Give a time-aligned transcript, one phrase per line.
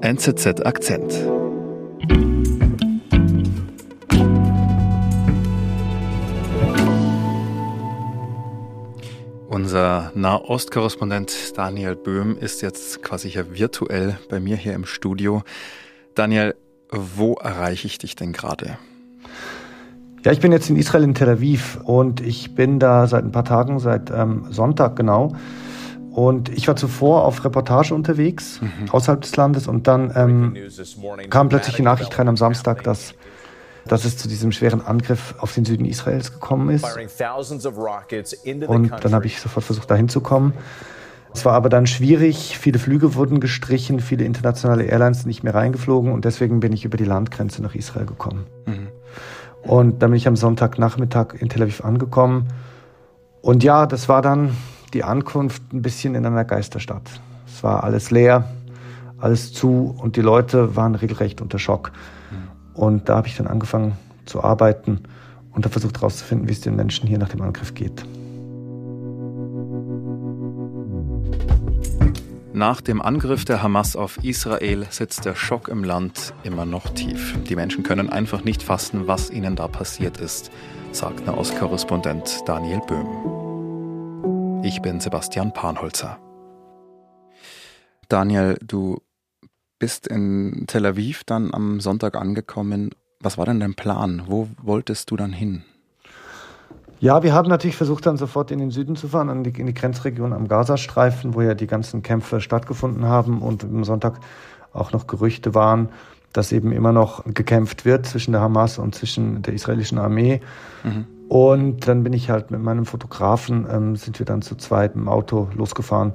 [0.00, 1.12] NZZ Akzent.
[9.48, 15.42] Unser Nahostkorrespondent Daniel Böhm ist jetzt quasi hier virtuell bei mir hier im Studio.
[16.14, 16.54] Daniel,
[16.90, 18.78] wo erreiche ich dich denn gerade?
[20.24, 23.32] Ja, ich bin jetzt in Israel in Tel Aviv und ich bin da seit ein
[23.32, 25.34] paar Tagen, seit ähm, Sonntag genau.
[26.18, 28.90] Und ich war zuvor auf Reportage unterwegs, mhm.
[28.90, 30.56] außerhalb des Landes, und dann ähm,
[31.30, 33.14] kam plötzlich die Nachricht rein am Samstag, dass,
[33.86, 36.84] dass es zu diesem schweren Angriff auf den Süden Israels gekommen ist.
[38.66, 40.54] Und dann habe ich sofort versucht, da hinzukommen.
[41.32, 45.54] Es war aber dann schwierig, viele Flüge wurden gestrichen, viele internationale Airlines sind nicht mehr
[45.54, 48.48] reingeflogen und deswegen bin ich über die Landgrenze nach Israel gekommen.
[48.66, 48.88] Mhm.
[49.62, 52.48] Und dann bin ich am Sonntagnachmittag in Tel Aviv angekommen.
[53.40, 54.56] Und ja, das war dann
[54.90, 57.08] die Ankunft ein bisschen in einer Geisterstadt.
[57.46, 58.48] Es war alles leer,
[59.18, 61.92] alles zu und die Leute waren regelrecht unter Schock.
[62.74, 63.92] Und da habe ich dann angefangen
[64.24, 65.00] zu arbeiten
[65.52, 68.04] und habe versucht herauszufinden, wie es den Menschen hier nach dem Angriff geht.
[72.52, 77.36] Nach dem Angriff der Hamas auf Israel sitzt der Schock im Land immer noch tief.
[77.48, 80.50] Die Menschen können einfach nicht fassen, was ihnen da passiert ist,
[80.90, 83.37] sagt Nahostkorrespondent Daniel Böhm.
[84.62, 86.18] Ich bin Sebastian Panholzer.
[88.08, 88.98] Daniel, du
[89.78, 92.90] bist in Tel Aviv dann am Sonntag angekommen.
[93.20, 94.22] Was war denn dein Plan?
[94.26, 95.62] Wo wolltest du dann hin?
[97.00, 99.66] Ja, wir haben natürlich versucht, dann sofort in den Süden zu fahren, in die, in
[99.66, 104.18] die Grenzregion am Gazastreifen, wo ja die ganzen Kämpfe stattgefunden haben und am Sonntag
[104.72, 105.90] auch noch Gerüchte waren,
[106.32, 110.40] dass eben immer noch gekämpft wird zwischen der Hamas und zwischen der israelischen Armee.
[110.82, 111.06] Mhm.
[111.28, 115.08] Und dann bin ich halt mit meinem Fotografen, ähm, sind wir dann zu zweit im
[115.08, 116.14] Auto losgefahren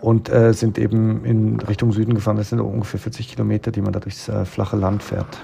[0.00, 2.36] und äh, sind eben in Richtung Süden gefahren.
[2.36, 5.38] Das sind ungefähr 40 Kilometer, die man da durchs äh, flache Land fährt.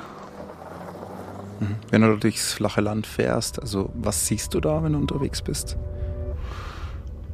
[1.61, 1.77] Mhm.
[1.91, 5.77] Wenn du durchs flache Land fährst, also was siehst du da, wenn du unterwegs bist?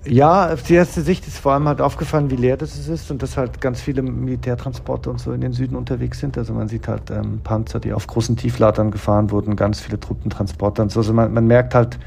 [0.07, 3.23] Ja, auf die erste Sicht ist vor allem halt aufgefallen, wie leer das ist und
[3.23, 6.37] dass halt ganz viele Militärtransporte und so in den Süden unterwegs sind.
[6.37, 10.83] Also man sieht halt ähm, Panzer, die auf großen Tiefladern gefahren wurden, ganz viele Truppentransporte
[10.83, 11.01] und so.
[11.01, 11.99] Also man, man merkt halt,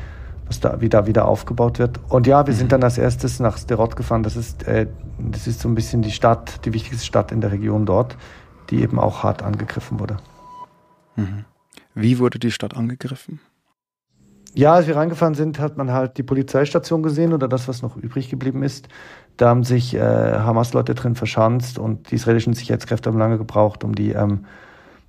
[0.46, 2.00] was da wieder, wieder aufgebaut wird.
[2.10, 2.58] Und ja, wir mhm.
[2.58, 4.22] sind dann als erstes nach Sderot gefahren.
[4.22, 4.88] Das ist, äh,
[5.18, 8.16] das ist so ein bisschen die Stadt, die wichtigste Stadt in der Region dort,
[8.70, 10.18] die eben auch hart angegriffen wurde.
[11.16, 11.46] Mhm.
[11.96, 13.40] Wie wurde die Stadt angegriffen?
[14.58, 17.96] Ja, als wir reingefahren sind, hat man halt die Polizeistation gesehen oder das, was noch
[17.96, 18.88] übrig geblieben ist.
[19.38, 23.94] Da haben sich äh, Hamas-Leute drin verschanzt und die israelischen Sicherheitskräfte haben lange gebraucht, um
[23.94, 24.46] die, ähm,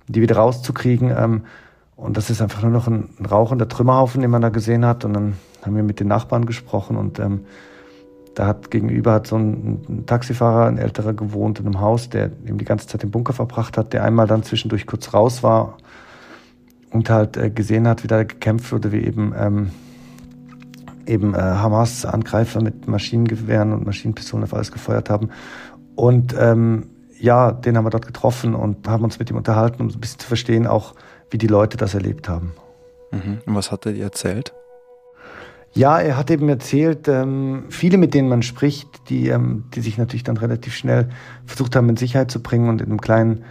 [0.07, 1.09] die wieder rauszukriegen.
[1.17, 1.45] Ähm,
[1.95, 5.03] und das ist einfach nur noch ein, ein rauchender Trümmerhaufen, den man da gesehen hat.
[5.03, 5.33] Und dann
[5.63, 7.45] haben wir mit den Nachbarn gesprochen und ähm,
[8.35, 12.25] da hat gegenüber hat so ein, ein, Taxifahrer, ein älterer gewohnt in einem Haus, der
[12.45, 15.77] eben die ganze Zeit im Bunker verbracht hat, der einmal dann zwischendurch kurz raus war
[16.91, 19.71] und halt äh, gesehen hat, wie da gekämpft wurde, wie eben ähm,
[21.09, 25.29] eben äh, Hamas-Angreifer mit Maschinengewehren und Maschinenpistolen auf alles gefeuert haben.
[25.95, 26.89] Und ähm,
[27.19, 30.19] ja, den haben wir dort getroffen und haben uns mit ihm unterhalten, um ein bisschen
[30.19, 30.93] zu verstehen, auch
[31.31, 32.53] wie die Leute das erlebt haben.
[33.11, 33.39] Mhm.
[33.45, 34.53] Und was hat er dir erzählt?
[35.73, 39.97] Ja, er hat eben erzählt, ähm, viele, mit denen man spricht, die, ähm, die sich
[39.97, 41.09] natürlich dann relativ schnell
[41.45, 43.43] versucht haben, in Sicherheit zu bringen und in einem kleinen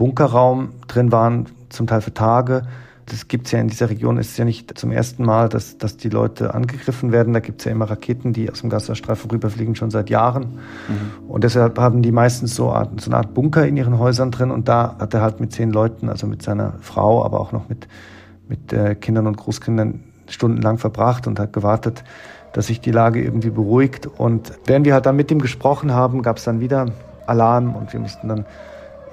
[0.00, 2.62] Bunkerraum drin waren, zum Teil für Tage.
[3.04, 5.98] Das gibt es ja in dieser Region, ist ja nicht zum ersten Mal, dass, dass
[5.98, 7.34] die Leute angegriffen werden.
[7.34, 10.44] Da gibt es ja immer Raketen, die aus dem Gazastreifen rüberfliegen, schon seit Jahren.
[10.88, 11.28] Mhm.
[11.28, 14.50] Und deshalb haben die meistens so, so eine Art Bunker in ihren Häusern drin.
[14.50, 17.68] Und da hat er halt mit zehn Leuten, also mit seiner Frau, aber auch noch
[17.68, 17.86] mit,
[18.48, 20.00] mit äh, Kindern und Großkindern
[20.30, 22.04] stundenlang verbracht und hat gewartet,
[22.54, 24.06] dass sich die Lage irgendwie beruhigt.
[24.06, 26.86] Und während wir halt dann mit ihm gesprochen haben, gab es dann wieder
[27.26, 28.46] Alarm und wir mussten dann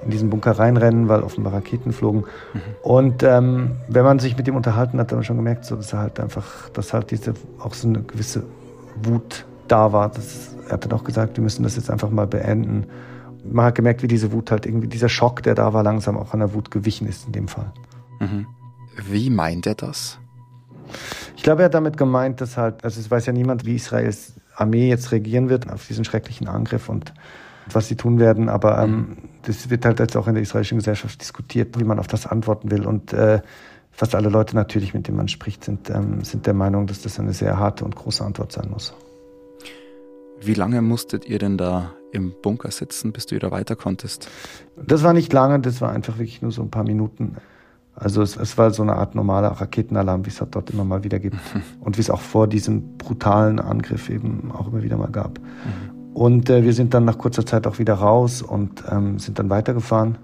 [0.04, 2.24] in diesen Bunker reinrennen, weil offenbar Raketen flogen.
[2.52, 2.60] Mhm.
[2.82, 5.92] Und ähm, wenn man sich mit ihm unterhalten hat, hat man schon gemerkt, so, dass
[5.92, 8.44] er halt einfach, dass halt diese auch so eine gewisse
[9.02, 10.08] Wut da war.
[10.08, 12.86] Das, er hat dann auch gesagt, wir müssen das jetzt einfach mal beenden.
[13.44, 16.32] Man hat gemerkt, wie diese Wut halt irgendwie, dieser Schock, der da war, langsam auch
[16.32, 17.72] an der Wut gewichen ist in dem Fall.
[18.20, 18.46] Mhm.
[19.10, 20.18] Wie meint er das?
[21.36, 24.34] Ich glaube, er hat damit gemeint, dass halt, also es weiß ja niemand, wie Israels
[24.56, 27.14] Armee jetzt reagieren wird auf diesen schrecklichen Angriff und
[27.74, 28.48] was sie tun werden.
[28.48, 32.06] Aber ähm, das wird halt jetzt auch in der israelischen Gesellschaft diskutiert, wie man auf
[32.06, 32.86] das antworten will.
[32.86, 33.40] Und äh,
[33.90, 37.18] fast alle Leute natürlich, mit denen man spricht, sind, ähm, sind der Meinung, dass das
[37.18, 38.94] eine sehr harte und große Antwort sein muss.
[40.40, 44.28] Wie lange musstet ihr denn da im Bunker sitzen, bis du wieder weiter konntest?
[44.76, 47.36] Das war nicht lange, das war einfach wirklich nur so ein paar Minuten.
[47.96, 51.02] Also es, es war so eine Art normaler Raketenalarm, wie es halt dort immer mal
[51.02, 51.36] wieder gibt.
[51.80, 55.40] Und wie es auch vor diesem brutalen Angriff eben auch immer wieder mal gab.
[55.40, 55.97] Mhm.
[56.18, 59.50] Und äh, wir sind dann nach kurzer Zeit auch wieder raus und ähm, sind dann
[59.50, 60.18] weitergefahren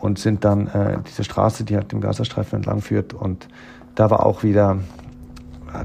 [0.00, 3.12] und sind dann äh, diese Straße, die halt dem Gazastreifen entlang führt.
[3.12, 3.46] Und
[3.96, 4.78] da war auch wieder,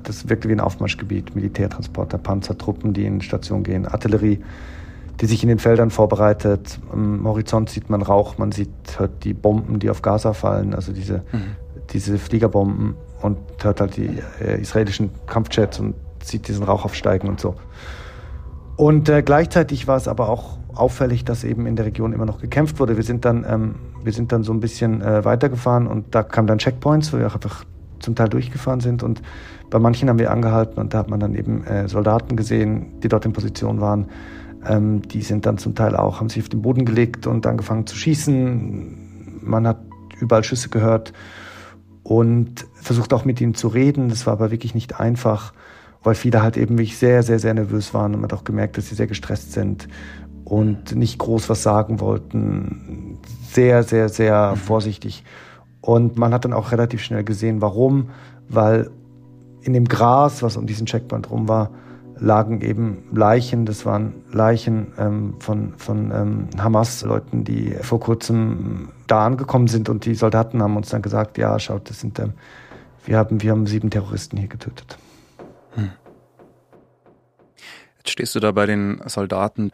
[0.04, 4.40] das wirkte wie ein Aufmarschgebiet, Militärtransporter, Panzertruppen, die in Station gehen, Artillerie,
[5.20, 6.80] die sich in den Feldern vorbereitet.
[6.94, 10.94] Am Horizont sieht man Rauch, man sieht hört die Bomben, die auf Gaza fallen, also
[10.94, 11.58] diese, mhm.
[11.92, 15.94] diese Fliegerbomben und hört halt die äh, israelischen Kampfjets und
[16.24, 17.56] sieht diesen Rauch aufsteigen und so.
[18.78, 22.40] Und äh, gleichzeitig war es aber auch auffällig, dass eben in der Region immer noch
[22.40, 22.98] gekämpft wurde.
[22.98, 26.48] Wir sind dann, ähm, wir sind dann so ein bisschen äh, weitergefahren und da kamen
[26.48, 27.64] dann Checkpoints, wo wir auch einfach
[28.00, 29.22] zum Teil durchgefahren sind und
[29.70, 33.08] bei manchen haben wir angehalten und da hat man dann eben äh, Soldaten gesehen, die
[33.08, 34.08] dort in Position waren.
[34.68, 37.88] Ähm, die sind dann zum Teil auch, haben sich auf den Boden gelegt und angefangen
[37.88, 39.42] zu schießen.
[39.42, 39.80] Man hat
[40.20, 41.14] überall Schüsse gehört
[42.04, 44.10] und versucht auch mit ihnen zu reden.
[44.10, 45.54] Das war aber wirklich nicht einfach
[46.06, 48.78] weil viele halt eben wirklich sehr, sehr, sehr nervös waren und man hat auch gemerkt,
[48.78, 49.88] dass sie sehr gestresst sind
[50.46, 53.18] und nicht groß was sagen wollten.
[53.52, 54.58] Sehr, sehr, sehr mhm.
[54.58, 55.24] vorsichtig.
[55.82, 58.12] Und man hat dann auch relativ schnell gesehen, warum,
[58.48, 58.92] weil
[59.62, 61.72] in dem Gras, was um diesen Checkpoint rum war,
[62.18, 63.66] lagen eben Leichen.
[63.66, 70.06] Das waren Leichen ähm, von, von ähm, Hamas-Leuten, die vor kurzem da angekommen sind und
[70.06, 72.34] die Soldaten haben uns dann gesagt, ja, schaut, das sind, ähm,
[73.06, 74.98] wir haben, wir haben sieben Terroristen hier getötet.
[77.98, 79.72] Jetzt stehst du da bei den Soldaten.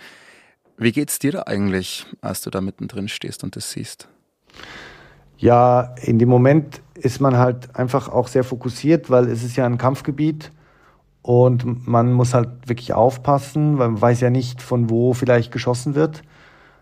[0.78, 4.08] Wie geht's dir da eigentlich, als du da mittendrin stehst und das siehst?
[5.38, 9.66] Ja, in dem Moment ist man halt einfach auch sehr fokussiert, weil es ist ja
[9.66, 10.52] ein Kampfgebiet
[11.22, 15.96] und man muss halt wirklich aufpassen, weil man weiß ja nicht, von wo vielleicht geschossen
[15.96, 16.24] wird.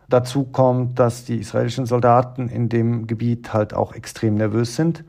[0.08, 5.04] Dazu kommt, dass die israelischen Soldaten in dem Gebiet halt auch extrem nervös sind.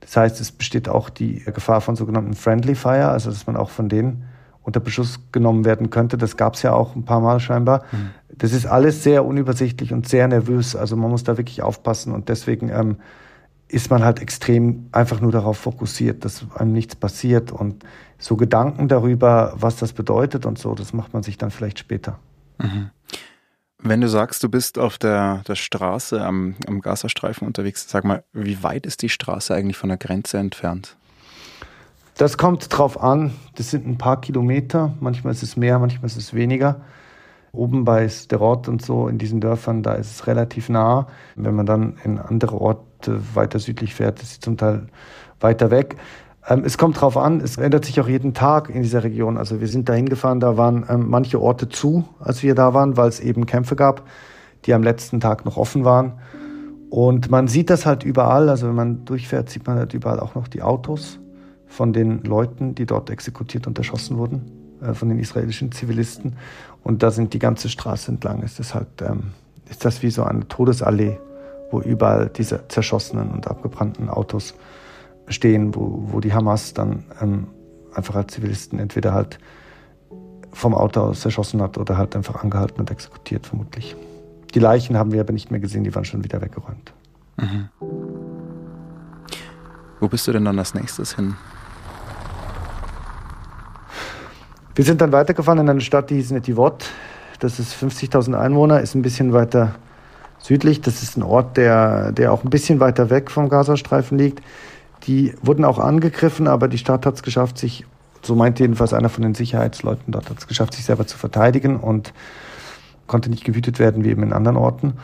[0.00, 3.70] Das heißt, es besteht auch die Gefahr von sogenannten Friendly Fire, also dass man auch
[3.70, 4.24] von denen
[4.62, 6.18] unter Beschuss genommen werden könnte.
[6.18, 7.84] Das gab es ja auch ein paar Mal scheinbar.
[7.92, 8.10] Mhm.
[8.36, 10.76] Das ist alles sehr unübersichtlich und sehr nervös.
[10.76, 12.96] Also man muss da wirklich aufpassen und deswegen ähm,
[13.68, 17.84] ist man halt extrem einfach nur darauf fokussiert, dass einem nichts passiert und
[18.18, 22.18] so Gedanken darüber, was das bedeutet und so, das macht man sich dann vielleicht später.
[22.58, 22.90] Mhm.
[23.82, 28.24] Wenn du sagst, du bist auf der, der Straße am, am Gazastreifen unterwegs, sag mal,
[28.32, 30.96] wie weit ist die Straße eigentlich von der Grenze entfernt?
[32.18, 33.32] Das kommt drauf an.
[33.54, 34.92] Das sind ein paar Kilometer.
[35.00, 36.82] Manchmal ist es mehr, manchmal ist es weniger.
[37.52, 41.08] Oben bei Sterot und so in diesen Dörfern, da ist es relativ nah.
[41.34, 44.88] Wenn man dann in andere Orte weiter südlich fährt, ist es zum Teil
[45.40, 45.96] weiter weg.
[46.48, 49.36] Ähm, es kommt drauf an, es ändert sich auch jeden Tag in dieser Region.
[49.36, 52.96] Also wir sind da hingefahren, da waren ähm, manche Orte zu, als wir da waren,
[52.96, 54.06] weil es eben Kämpfe gab,
[54.64, 56.14] die am letzten Tag noch offen waren.
[56.88, 60.34] Und man sieht das halt überall, also wenn man durchfährt, sieht man halt überall auch
[60.34, 61.20] noch die Autos
[61.66, 66.36] von den Leuten, die dort exekutiert und erschossen wurden, äh, von den israelischen Zivilisten.
[66.82, 69.34] Und da sind die ganze Straße entlang, ist das halt, ähm,
[69.68, 71.18] ist das wie so eine Todesallee,
[71.70, 74.54] wo überall diese zerschossenen und abgebrannten Autos
[75.30, 77.46] stehen, wo, wo die Hamas dann ähm,
[77.94, 79.38] einfach als Zivilisten entweder halt
[80.52, 83.96] vom Auto aus erschossen hat oder halt einfach angehalten und exekutiert, vermutlich.
[84.54, 86.92] Die Leichen haben wir aber nicht mehr gesehen, die waren schon wieder weggeräumt.
[87.36, 87.68] Mhm.
[90.00, 91.36] Wo bist du denn dann als nächstes hin?
[94.74, 96.86] Wir sind dann weitergefahren in eine Stadt, die hieß Netivot.
[97.38, 99.74] Das ist 50.000 Einwohner, ist ein bisschen weiter
[100.38, 100.80] südlich.
[100.80, 104.42] Das ist ein Ort, der, der auch ein bisschen weiter weg vom Gazastreifen liegt.
[105.04, 107.84] Die wurden auch angegriffen, aber die Stadt hat es geschafft, sich,
[108.22, 111.76] so meint jedenfalls einer von den Sicherheitsleuten dort, hat es geschafft, sich selber zu verteidigen
[111.76, 112.12] und
[113.06, 114.94] konnte nicht gewütet werden wie eben in anderen Orten.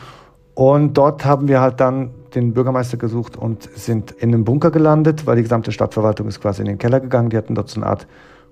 [0.53, 5.27] Und dort haben wir halt dann den Bürgermeister gesucht und sind in einem Bunker gelandet,
[5.27, 7.29] weil die gesamte Stadtverwaltung ist quasi in den Keller gegangen.
[7.29, 8.07] Die hatten dort so eine Art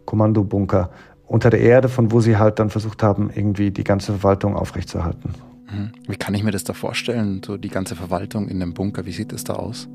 [0.06, 0.92] Kommandobunker
[1.26, 5.34] unter der Erde, von wo sie halt dann versucht haben, irgendwie die ganze Verwaltung aufrechtzuerhalten.
[5.72, 5.92] Mhm.
[6.08, 9.06] Wie kann ich mir das da vorstellen, so die ganze Verwaltung in dem Bunker?
[9.06, 9.88] Wie sieht das da aus?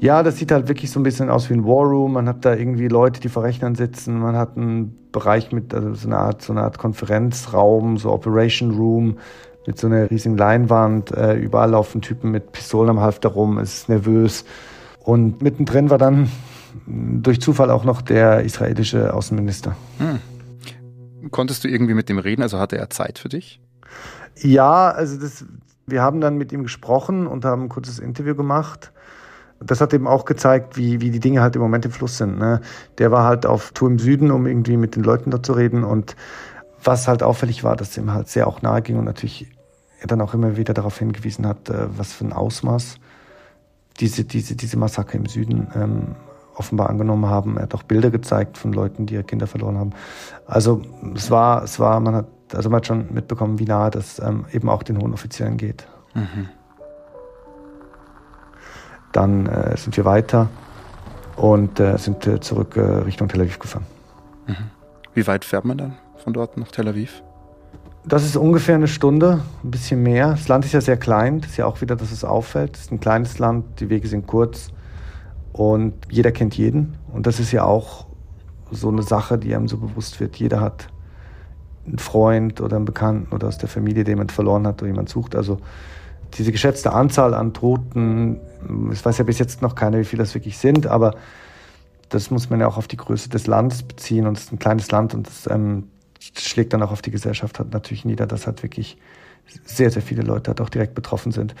[0.00, 2.12] Ja, das sieht halt wirklich so ein bisschen aus wie ein War Room.
[2.12, 4.20] Man hat da irgendwie Leute, die vor Rechnern sitzen.
[4.20, 8.70] Man hat einen Bereich mit also so, einer Art, so einer Art Konferenzraum, so Operation
[8.70, 9.18] Room
[9.66, 11.10] mit so einer riesigen Leinwand.
[11.10, 13.58] Äh, überall laufen Typen mit Pistolen am Halfter rum.
[13.58, 14.44] Es ist nervös.
[15.00, 16.30] Und mittendrin war dann
[16.86, 19.76] durch Zufall auch noch der israelische Außenminister.
[19.98, 21.30] Hm.
[21.32, 22.42] Konntest du irgendwie mit dem reden?
[22.42, 23.60] Also hatte er Zeit für dich?
[24.36, 25.44] Ja, also das,
[25.86, 28.92] wir haben dann mit ihm gesprochen und haben ein kurzes Interview gemacht
[29.60, 32.38] das hat eben auch gezeigt, wie, wie die Dinge halt im Moment im Fluss sind.
[32.38, 32.60] Ne?
[32.98, 35.84] Der war halt auf Tour im Süden, um irgendwie mit den Leuten da zu reden.
[35.84, 36.16] Und
[36.82, 39.50] was halt auffällig war, dass ihm halt sehr auch nahe ging und natürlich
[40.00, 42.96] er dann auch immer wieder darauf hingewiesen hat, äh, was für ein Ausmaß
[43.98, 46.14] diese, diese, diese Massaker im Süden ähm,
[46.54, 47.56] offenbar angenommen haben.
[47.56, 49.90] Er hat auch Bilder gezeigt von Leuten, die ihre Kinder verloren haben.
[50.46, 50.82] Also
[51.16, 54.46] es war, es war, man hat also man hat schon mitbekommen, wie nahe das ähm,
[54.52, 55.86] eben auch den hohen Offiziellen geht.
[56.14, 56.48] Mhm.
[59.18, 60.48] Dann äh, sind wir weiter
[61.34, 63.84] und äh, sind äh, zurück äh, Richtung Tel Aviv gefahren.
[64.46, 64.54] Mhm.
[65.12, 67.24] Wie weit fährt man dann von dort nach Tel Aviv?
[68.06, 70.30] Das ist ungefähr eine Stunde, ein bisschen mehr.
[70.30, 72.76] Das Land ist ja sehr klein, das ist ja auch wieder, dass es auffällt.
[72.76, 74.68] Es ist ein kleines Land, die Wege sind kurz
[75.52, 76.96] und jeder kennt jeden.
[77.12, 78.06] Und das ist ja auch
[78.70, 80.36] so eine Sache, die einem so bewusst wird.
[80.36, 80.86] Jeder hat
[81.84, 85.08] einen Freund oder einen Bekannten oder aus der Familie, den jemand verloren hat oder jemand
[85.08, 85.34] sucht.
[85.34, 85.58] Also
[86.36, 88.40] diese geschätzte Anzahl an Toten,
[88.92, 91.14] es weiß ja bis jetzt noch keiner, wie viele das wirklich sind, aber
[92.08, 94.58] das muss man ja auch auf die Größe des Landes beziehen und es ist ein
[94.58, 95.88] kleines Land und das ähm,
[96.36, 98.98] schlägt dann auch auf die Gesellschaft hat natürlich nieder, dass halt wirklich
[99.64, 101.54] sehr, sehr viele Leute halt auch direkt betroffen sind.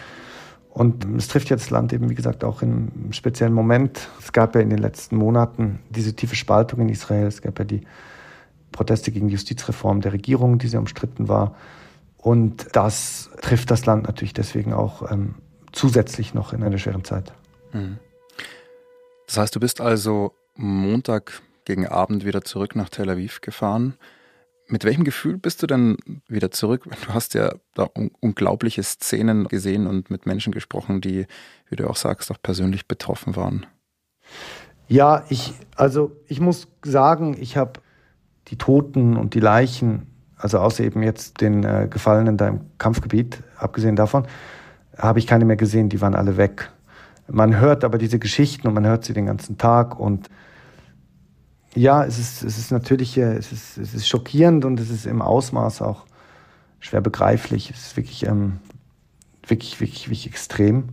[0.70, 4.08] Und es trifft jetzt das Land eben, wie gesagt, auch einem speziellen Moment.
[4.20, 7.26] Es gab ja in den letzten Monaten diese tiefe Spaltung in Israel.
[7.26, 7.82] Es gab ja die
[8.70, 11.56] Proteste gegen die Justizreform der Regierung, die sehr umstritten war.
[12.18, 15.36] Und das trifft das Land natürlich deswegen auch ähm,
[15.72, 17.32] zusätzlich noch in einer schweren Zeit.
[17.72, 17.98] Mhm.
[19.26, 23.94] Das heißt, du bist also Montag gegen Abend wieder zurück nach Tel Aviv gefahren.
[24.66, 25.96] Mit welchem Gefühl bist du denn
[26.26, 26.84] wieder zurück?
[27.06, 31.26] Du hast ja da un unglaubliche Szenen gesehen und mit Menschen gesprochen, die,
[31.68, 33.66] wie du auch sagst, auch persönlich betroffen waren.
[34.88, 37.80] Ja, ich, also ich muss sagen, ich habe
[38.48, 40.07] die Toten und die Leichen,
[40.38, 44.26] also außer eben jetzt den äh, Gefallenen da im Kampfgebiet, abgesehen davon,
[44.96, 46.70] habe ich keine mehr gesehen, die waren alle weg.
[47.26, 50.30] Man hört aber diese Geschichten und man hört sie den ganzen Tag und
[51.74, 55.06] ja, es ist, es ist natürlich, äh, es ist, es ist schockierend und es ist
[55.06, 56.06] im Ausmaß auch
[56.80, 57.70] schwer begreiflich.
[57.70, 58.58] Es ist wirklich, ähm,
[59.46, 60.88] wirklich, wirklich, wirklich extrem.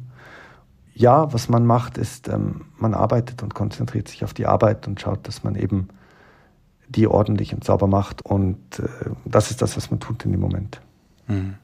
[0.93, 4.99] Ja, was man macht, ist, ähm, man arbeitet und konzentriert sich auf die Arbeit und
[4.99, 5.89] schaut, dass man eben
[6.87, 8.23] die ordentlich und sauber macht.
[8.23, 8.87] Und äh,
[9.25, 10.81] das ist das, was man tut in dem Moment.
[11.27, 11.55] Mhm.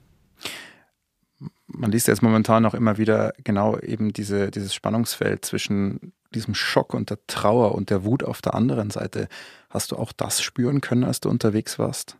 [1.67, 6.93] Man liest jetzt momentan auch immer wieder genau eben diese, dieses Spannungsfeld zwischen diesem Schock
[6.93, 9.27] und der Trauer und der Wut auf der anderen Seite.
[9.69, 12.17] Hast du auch das spüren können, als du unterwegs warst?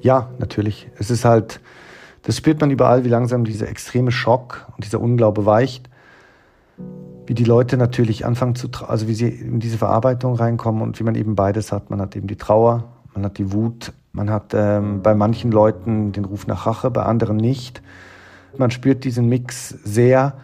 [0.00, 0.88] Ja, natürlich.
[0.96, 1.60] Es ist halt,
[2.22, 5.89] das spürt man überall, wie langsam dieser extreme Schock und dieser Unglaube weicht
[7.30, 11.04] wie die Leute natürlich anfangen zu, also wie sie in diese Verarbeitung reinkommen und wie
[11.04, 11.88] man eben beides hat.
[11.88, 16.10] Man hat eben die Trauer, man hat die Wut, man hat ähm, bei manchen Leuten
[16.10, 17.82] den Ruf nach Rache, bei anderen nicht.
[18.58, 20.38] Man spürt diesen Mix sehr.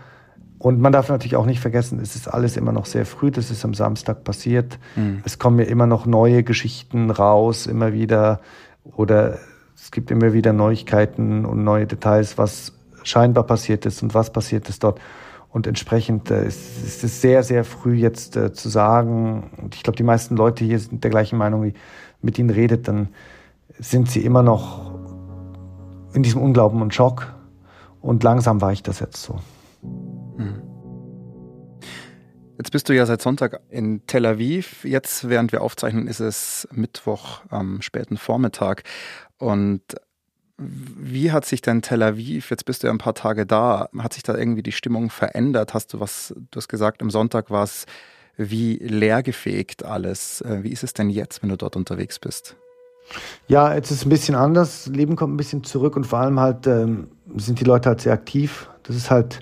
[0.60, 3.50] Und man darf natürlich auch nicht vergessen, es ist alles immer noch sehr früh, das
[3.50, 4.78] ist am Samstag passiert.
[4.94, 5.22] Mhm.
[5.24, 8.38] Es kommen ja immer noch neue Geschichten raus, immer wieder.
[8.84, 9.38] Oder
[9.74, 14.68] es gibt immer wieder Neuigkeiten und neue Details, was scheinbar passiert ist und was passiert
[14.68, 15.00] ist dort.
[15.56, 19.82] Und entsprechend äh, ist, ist, es sehr, sehr früh jetzt äh, zu sagen, und ich
[19.82, 21.72] glaube, die meisten Leute hier sind der gleichen Meinung, wie
[22.20, 23.08] mit ihnen redet, dann
[23.78, 24.98] sind sie immer noch
[26.12, 27.34] in diesem Unglauben und Schock.
[28.02, 29.40] Und langsam war ich das jetzt so.
[30.36, 30.60] Hm.
[32.58, 34.84] Jetzt bist du ja seit Sonntag in Tel Aviv.
[34.84, 38.82] Jetzt, während wir aufzeichnen, ist es Mittwoch am späten Vormittag.
[39.38, 39.80] Und
[40.58, 44.14] wie hat sich denn Tel Aviv, jetzt bist du ja ein paar Tage da, hat
[44.14, 45.74] sich da irgendwie die Stimmung verändert?
[45.74, 47.86] Hast du was, du hast gesagt, am Sonntag war es
[48.36, 50.40] wie leergefegt alles.
[50.42, 52.56] Äh, wie ist es denn jetzt, wenn du dort unterwegs bist?
[53.48, 54.86] Ja, jetzt ist es ein bisschen anders.
[54.86, 58.12] Leben kommt ein bisschen zurück und vor allem halt ähm, sind die Leute halt sehr
[58.12, 58.68] aktiv.
[58.82, 59.40] Das ist halt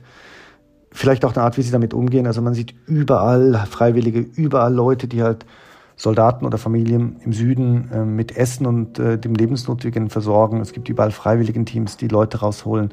[0.92, 2.26] vielleicht auch eine Art, wie sie damit umgehen.
[2.26, 5.46] Also man sieht überall Freiwillige, überall Leute, die halt
[5.96, 10.60] Soldaten oder Familien im Süden äh, mit Essen und äh, dem Lebensnotwendigen versorgen.
[10.60, 12.90] Es gibt überall Freiwilligenteams, die Leute rausholen.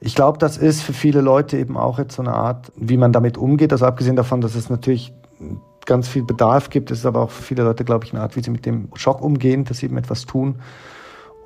[0.00, 3.12] Ich glaube, das ist für viele Leute eben auch jetzt so eine Art, wie man
[3.12, 3.72] damit umgeht.
[3.72, 5.12] Also abgesehen davon, dass es natürlich
[5.86, 8.36] ganz viel Bedarf gibt, ist es aber auch für viele Leute, glaube ich, eine Art,
[8.36, 10.56] wie sie mit dem Schock umgehen, dass sie eben etwas tun.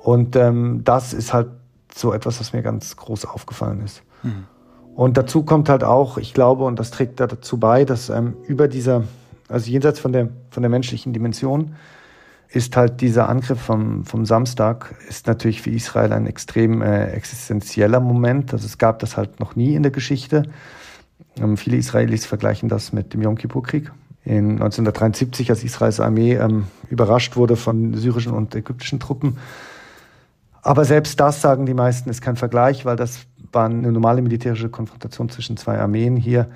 [0.01, 1.47] Und ähm, das ist halt
[1.93, 4.01] so etwas, was mir ganz groß aufgefallen ist.
[4.23, 4.45] Mhm.
[4.95, 8.67] Und dazu kommt halt auch, ich glaube, und das trägt dazu bei, dass ähm, über
[8.67, 9.03] dieser
[9.49, 11.75] also jenseits von der, von der menschlichen Dimension
[12.51, 17.99] ist halt dieser Angriff vom, vom Samstag ist natürlich für Israel ein extrem äh, existenzieller
[17.99, 18.53] Moment.
[18.53, 20.43] Also es gab das halt noch nie in der Geschichte.
[21.39, 23.91] Ähm, viele Israelis vergleichen das mit dem Yom Kippur-Krieg.
[24.25, 29.37] In 1973, als Israels Armee ähm, überrascht wurde von syrischen und ägyptischen Truppen.
[30.61, 33.19] Aber selbst das, sagen die meisten, ist kein Vergleich, weil das
[33.51, 36.15] war eine normale militärische Konfrontation zwischen zwei Armeen.
[36.15, 36.47] Hier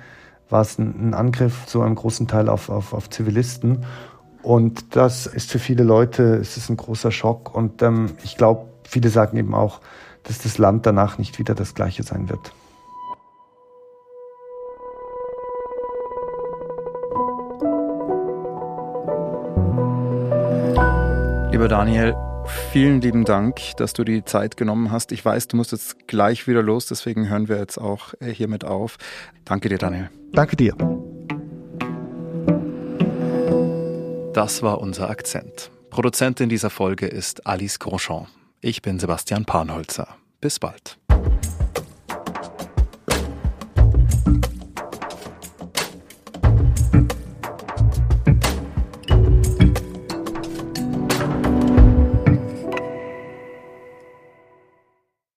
[0.50, 3.84] war es ein, Angriff zu einem großen Teil auf, auf, auf Zivilisten.
[4.42, 7.54] Und das ist für viele Leute, es ist ein großer Schock.
[7.54, 9.80] Und ähm, ich glaube, viele sagen eben auch,
[10.22, 12.52] dass das Land danach nicht wieder das gleiche sein wird.
[21.54, 22.16] Lieber Daniel,
[22.72, 25.12] Vielen lieben Dank, dass du die Zeit genommen hast.
[25.12, 28.64] Ich weiß, du musst jetzt gleich wieder los, deswegen hören wir jetzt auch äh, hiermit
[28.64, 28.96] auf.
[29.44, 30.10] Danke dir, Daniel.
[30.32, 30.74] Danke dir.
[34.32, 35.70] Das war unser Akzent.
[35.90, 38.26] Produzentin dieser Folge ist Alice Grosjean.
[38.60, 40.08] Ich bin Sebastian Panholzer.
[40.40, 40.98] Bis bald.